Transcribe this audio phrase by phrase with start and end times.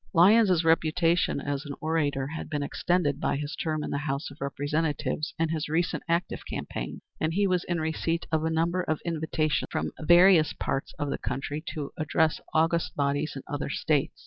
[0.13, 4.41] Lyons's reputation as an orator had been extended by his term in the House of
[4.41, 8.99] Representatives and his recent active campaign, and he was in receipt of a number of
[9.05, 14.19] invitations from various parts of the country to address august bodies in other States.